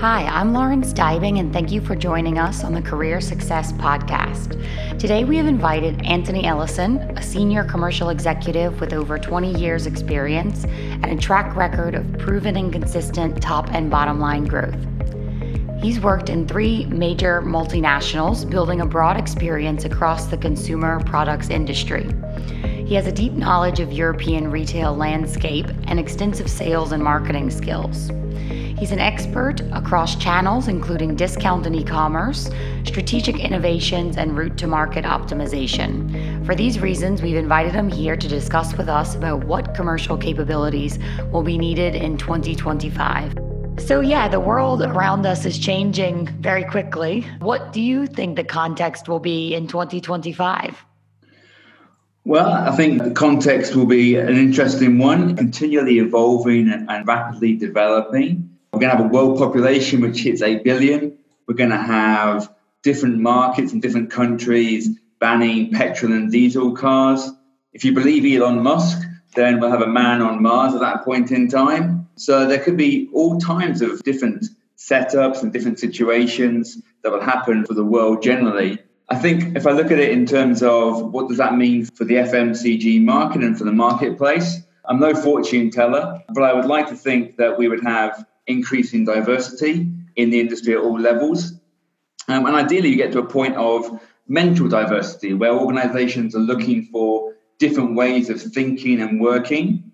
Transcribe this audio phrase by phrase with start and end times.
[0.00, 4.56] Hi, I'm Lauren Steibing, and thank you for joining us on the Career Success Podcast.
[4.96, 10.62] Today, we have invited Anthony Ellison, a senior commercial executive with over 20 years' experience
[10.66, 14.78] and a track record of proven and consistent top and bottom line growth.
[15.82, 22.08] He's worked in three major multinationals, building a broad experience across the consumer products industry.
[22.86, 28.12] He has a deep knowledge of European retail landscape and extensive sales and marketing skills.
[28.78, 32.48] He's an expert across channels, including discount and e commerce,
[32.84, 36.46] strategic innovations, and route to market optimization.
[36.46, 41.00] For these reasons, we've invited him here to discuss with us about what commercial capabilities
[41.32, 43.36] will be needed in 2025.
[43.78, 47.26] So, yeah, the world around us is changing very quickly.
[47.40, 50.84] What do you think the context will be in 2025?
[52.24, 58.47] Well, I think the context will be an interesting one, continually evolving and rapidly developing.
[58.78, 61.18] We're going to have a world population which hits 8 billion.
[61.48, 67.28] We're going to have different markets in different countries banning petrol and diesel cars.
[67.72, 71.32] If you believe Elon Musk, then we'll have a man on Mars at that point
[71.32, 72.08] in time.
[72.14, 74.44] So there could be all kinds of different
[74.76, 78.78] setups and different situations that will happen for the world generally.
[79.08, 82.04] I think if I look at it in terms of what does that mean for
[82.04, 86.86] the FMCG market and for the marketplace, I'm no fortune teller, but I would like
[86.90, 91.52] to think that we would have increasing diversity in the industry at all levels.
[92.26, 96.86] Um, and ideally, you get to a point of mental diversity where organizations are looking
[96.86, 99.92] for different ways of thinking and working.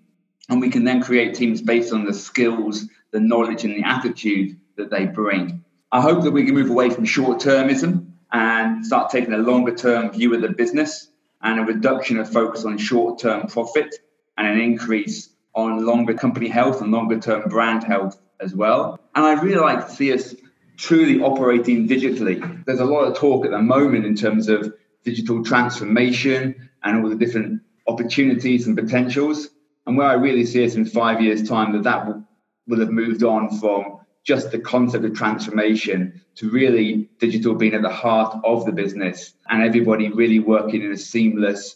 [0.49, 4.59] And we can then create teams based on the skills, the knowledge, and the attitude
[4.75, 5.63] that they bring.
[5.91, 9.73] I hope that we can move away from short termism and start taking a longer
[9.73, 11.09] term view of the business
[11.41, 13.95] and a reduction of focus on short term profit
[14.37, 18.99] and an increase on longer company health and longer term brand health as well.
[19.15, 20.35] And I'd really like to see us
[20.77, 22.65] truly operating digitally.
[22.65, 27.09] There's a lot of talk at the moment in terms of digital transformation and all
[27.09, 29.49] the different opportunities and potentials.
[29.87, 32.23] And where I really see us in five years' time, that that will,
[32.67, 37.83] will have moved on from just the concept of transformation to really digital being at
[37.83, 41.75] the heart of the business and everybody really working in a seamless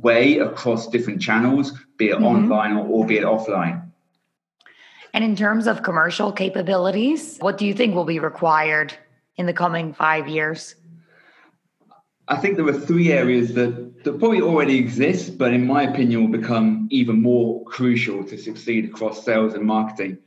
[0.00, 2.24] way across different channels, be it mm-hmm.
[2.24, 3.82] online or, or be it offline.
[5.12, 8.92] And in terms of commercial capabilities, what do you think will be required
[9.36, 10.74] in the coming five years?
[12.26, 16.22] I think there are three areas that, that probably already exist, but in my opinion
[16.22, 20.18] will become even more crucial to succeed across sales and marketing.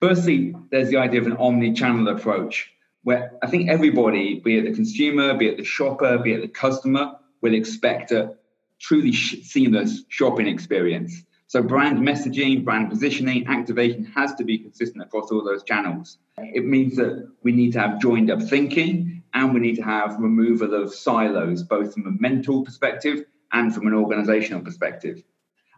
[0.00, 4.62] Firstly, there's the idea of an omni channel approach where I think everybody, be it
[4.62, 7.12] the consumer, be it the shopper, be it the customer,
[7.42, 8.34] will expect a
[8.80, 11.22] truly seamless shopping experience.
[11.48, 16.18] So, brand messaging, brand positioning, activation has to be consistent across all those channels.
[16.38, 20.18] It means that we need to have joined up thinking and we need to have
[20.18, 25.22] removal of silos, both from a mental perspective and from an organizational perspective.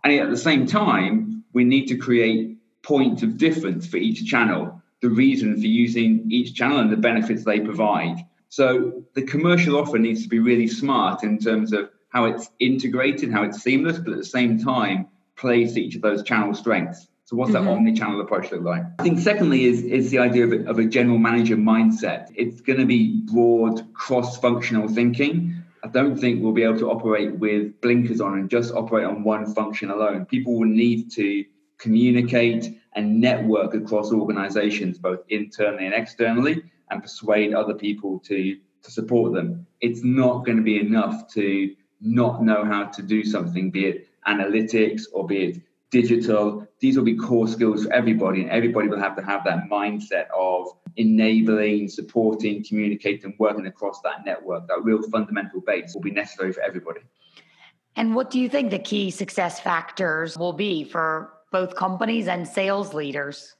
[0.02, 4.80] And at the same time, we need to create points of difference for each channel,
[5.02, 8.16] the reason for using each channel and the benefits they provide.
[8.48, 13.30] So the commercial offer needs to be really smart in terms of how it's integrated,
[13.30, 17.08] how it's seamless, but at the same time plays each of those channel strengths.
[17.24, 17.66] So what's mm-hmm.
[17.66, 18.82] that omni-channel approach look like?
[18.98, 22.28] I think secondly is, is the idea of a, of a general manager mindset.
[22.34, 25.62] It's going to be broad cross-functional thinking.
[25.84, 29.24] I don't think we'll be able to operate with blinkers on and just operate on
[29.24, 30.24] one function alone.
[30.24, 31.44] People will need to
[31.76, 38.90] communicate and network across organizations, both internally and externally, and persuade other people to, to
[38.90, 39.66] support them.
[39.82, 44.08] It's not going to be enough to not know how to do something, be it
[44.26, 46.66] analytics or be it digital.
[46.80, 50.26] These will be core skills for everybody, and everybody will have to have that mindset
[50.36, 54.66] of enabling, supporting, communicating, working across that network.
[54.68, 57.00] That real fundamental base will be necessary for everybody.
[57.96, 62.46] And what do you think the key success factors will be for both companies and
[62.46, 63.56] sales leaders?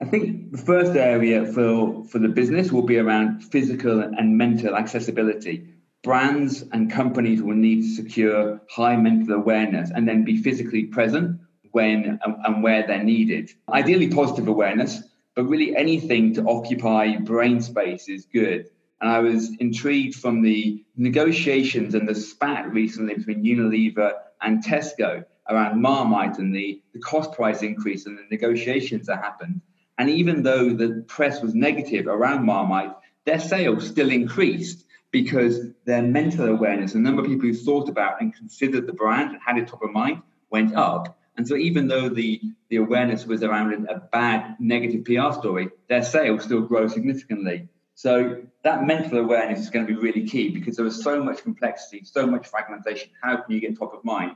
[0.00, 4.74] I think the first area for, for the business will be around physical and mental
[4.76, 5.68] accessibility.
[6.06, 11.40] Brands and companies will need to secure high mental awareness and then be physically present
[11.72, 13.50] when and, where they're needed.
[13.68, 15.02] Ideally, positive awareness,
[15.34, 18.70] but really anything to occupy brain space is good.
[19.00, 25.24] And I was intrigued from the negotiations and the spat recently between Unilever and Tesco
[25.50, 29.60] around Marmite and the, the cost price increase and the negotiations that happened.
[29.98, 32.92] And even though the press was negative around Marmite,
[33.24, 34.84] their sales still increased
[35.22, 39.30] because their mental awareness, the number of people who thought about and considered the brand
[39.30, 40.20] and had it top of mind,
[40.50, 41.18] went up.
[41.38, 46.02] And so even though the the awareness was around a bad negative PR story, their
[46.02, 47.68] sales still grow significantly.
[47.94, 51.42] So that mental awareness is going to be really key because there is so much
[51.42, 53.08] complexity, so much fragmentation.
[53.22, 54.32] How can you get top of mind?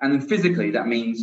[0.00, 1.22] And then physically, that means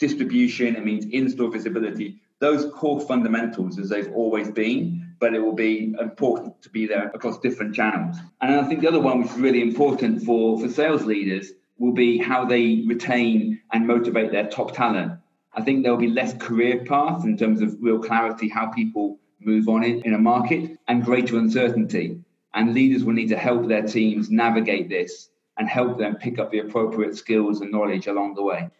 [0.00, 5.54] distribution, it means in-store visibility, those core fundamentals as they've always been, but it will
[5.54, 8.16] be important to be there across different channels.
[8.40, 11.92] And I think the other one which is really important for, for sales leaders will
[11.92, 15.12] be how they retain and motivate their top talent.
[15.54, 19.68] I think there'll be less career paths in terms of real clarity, how people move
[19.68, 22.20] on in, in a market, and greater uncertainty.
[22.54, 26.50] And leaders will need to help their teams navigate this and help them pick up
[26.50, 28.70] the appropriate skills and knowledge along the way.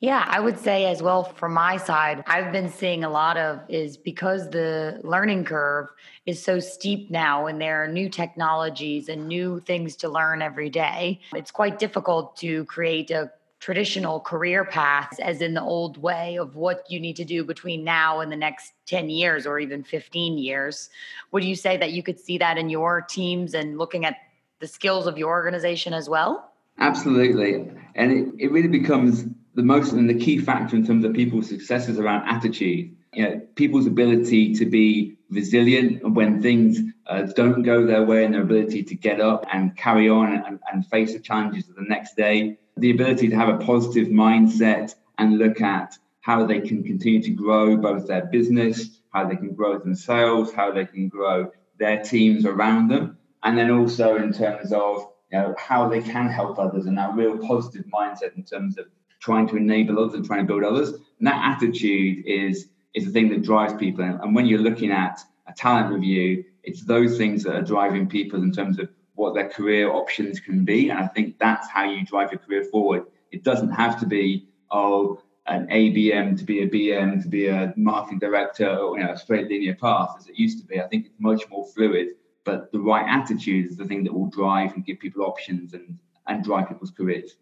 [0.00, 3.60] Yeah, I would say as well from my side, I've been seeing a lot of
[3.68, 5.88] is because the learning curve
[6.24, 10.70] is so steep now and there are new technologies and new things to learn every
[10.70, 11.20] day.
[11.34, 16.54] It's quite difficult to create a traditional career path as in the old way of
[16.54, 20.38] what you need to do between now and the next 10 years or even 15
[20.38, 20.90] years.
[21.32, 24.14] Would you say that you could see that in your teams and looking at
[24.60, 26.52] the skills of your organization as well?
[26.78, 27.68] Absolutely.
[27.96, 29.24] And it, it really becomes
[29.58, 32.94] the most and the key factor in terms of people's successes around attitude.
[33.12, 36.78] You know, people's ability to be resilient when things
[37.08, 40.60] uh, don't go their way and their ability to get up and carry on and,
[40.72, 44.94] and face the challenges of the next day the ability to have a positive mindset
[45.18, 49.54] and look at how they can continue to grow both their business, how they can
[49.54, 51.50] grow themselves, how they can grow
[51.80, 56.28] their teams around them, and then also in terms of you know, how they can
[56.28, 58.86] help others and that real positive mindset in terms of
[59.20, 60.90] trying to enable others and trying to build others.
[60.90, 64.04] And that attitude is is the thing that drives people.
[64.04, 68.42] And when you're looking at a talent review, it's those things that are driving people
[68.42, 70.90] in terms of what their career options can be.
[70.90, 73.04] And I think that's how you drive your career forward.
[73.30, 77.72] It doesn't have to be, oh, an ABM to be a BM to be a
[77.76, 80.80] marketing director or you know, a straight linear path as it used to be.
[80.80, 82.08] I think it's much more fluid,
[82.44, 85.98] but the right attitude is the thing that will drive and give people options and,
[86.26, 87.36] and drive people's careers.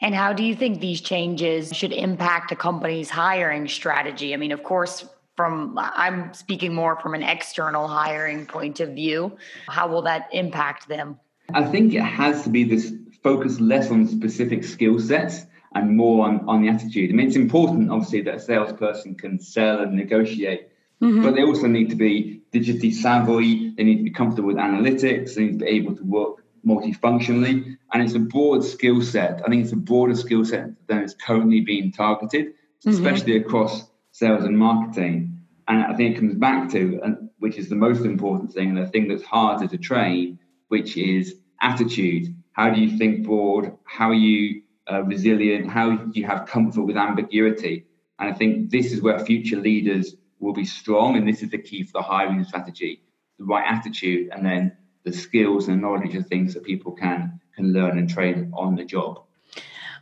[0.00, 4.34] And how do you think these changes should impact a company's hiring strategy?
[4.34, 5.06] I mean, of course,
[5.36, 9.36] from I'm speaking more from an external hiring point of view.
[9.66, 11.18] How will that impact them?
[11.52, 12.92] I think it has to be this
[13.22, 17.10] focus less on specific skill sets and more on, on the attitude.
[17.10, 20.68] I mean, it's important, obviously, that a salesperson can sell and negotiate,
[21.02, 21.22] mm-hmm.
[21.22, 23.70] but they also need to be digitally savvy.
[23.70, 25.34] They need to be comfortable with analytics.
[25.34, 27.76] They need to be able to work multifunctionally.
[27.92, 29.42] And it's a broad skill set.
[29.44, 32.90] I think it's a broader skill set than is currently being targeted, mm-hmm.
[32.90, 35.38] especially across sales and marketing.
[35.68, 37.00] And I think it comes back to,
[37.38, 40.38] which is the most important thing, and the thing that's harder to train,
[40.68, 42.34] which is attitude.
[42.52, 43.76] How do you think broad?
[43.84, 45.70] How are you uh, resilient?
[45.70, 47.86] How do you have comfort with ambiguity?
[48.18, 51.58] And I think this is where future leaders will be strong, and this is the
[51.58, 53.02] key for the hiring strategy:
[53.38, 57.72] the right attitude, and then the skills and knowledge of things that people can can
[57.72, 59.22] learn and train on the job.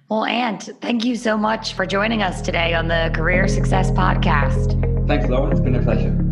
[0.08, 4.78] Well, Ant, thank you so much for joining us today on the Career Success Podcast.
[5.06, 5.52] Thanks, Lauren.
[5.52, 6.31] It's been a pleasure.